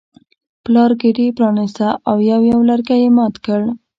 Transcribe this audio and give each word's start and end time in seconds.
پلار 0.63 0.91
ګېډۍ 0.99 1.27
پرانیسته 1.37 1.87
او 2.09 2.15
یو 2.31 2.41
یو 2.51 2.59
لرګی 2.69 2.97
یې 3.03 3.09
مات 3.17 3.35
کړ. 3.45 3.61